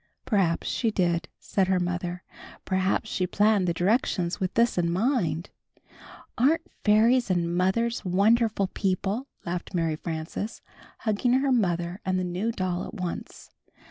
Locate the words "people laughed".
8.65-9.75